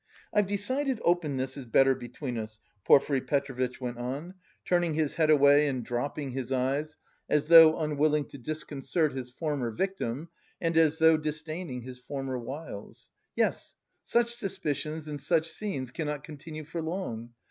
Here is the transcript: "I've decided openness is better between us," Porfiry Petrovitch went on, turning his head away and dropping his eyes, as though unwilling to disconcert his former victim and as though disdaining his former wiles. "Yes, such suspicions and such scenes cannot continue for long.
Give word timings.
"I've 0.33 0.47
decided 0.47 0.99
openness 1.05 1.55
is 1.57 1.67
better 1.67 1.93
between 1.93 2.35
us," 2.35 2.59
Porfiry 2.85 3.21
Petrovitch 3.21 3.79
went 3.79 3.99
on, 3.99 4.33
turning 4.65 4.95
his 4.95 5.13
head 5.13 5.29
away 5.29 5.67
and 5.67 5.85
dropping 5.85 6.31
his 6.31 6.51
eyes, 6.51 6.97
as 7.29 7.45
though 7.45 7.79
unwilling 7.79 8.25
to 8.29 8.39
disconcert 8.39 9.11
his 9.13 9.29
former 9.29 9.69
victim 9.69 10.29
and 10.59 10.75
as 10.75 10.97
though 10.97 11.17
disdaining 11.17 11.83
his 11.83 11.99
former 11.99 12.39
wiles. 12.39 13.11
"Yes, 13.35 13.75
such 14.03 14.33
suspicions 14.33 15.07
and 15.07 15.21
such 15.21 15.47
scenes 15.47 15.91
cannot 15.91 16.23
continue 16.23 16.63
for 16.65 16.81
long. 16.81 17.35